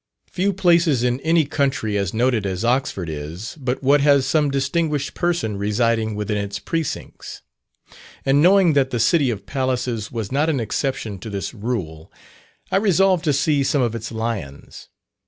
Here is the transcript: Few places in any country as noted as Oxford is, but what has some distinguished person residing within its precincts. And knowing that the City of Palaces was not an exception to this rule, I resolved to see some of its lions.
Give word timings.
Few 0.31 0.51
places 0.51 1.03
in 1.03 1.19
any 1.19 1.45
country 1.45 1.95
as 1.95 2.11
noted 2.11 2.43
as 2.43 2.65
Oxford 2.65 3.07
is, 3.07 3.55
but 3.59 3.83
what 3.83 4.01
has 4.01 4.25
some 4.25 4.49
distinguished 4.49 5.13
person 5.13 5.57
residing 5.57 6.15
within 6.15 6.37
its 6.39 6.57
precincts. 6.57 7.43
And 8.25 8.41
knowing 8.41 8.73
that 8.73 8.89
the 8.89 8.99
City 8.99 9.29
of 9.29 9.45
Palaces 9.45 10.11
was 10.11 10.31
not 10.31 10.49
an 10.49 10.59
exception 10.59 11.19
to 11.19 11.29
this 11.29 11.53
rule, 11.53 12.11
I 12.71 12.77
resolved 12.77 13.23
to 13.25 13.31
see 13.33 13.63
some 13.63 13.83
of 13.83 13.93
its 13.93 14.11
lions. 14.11 14.89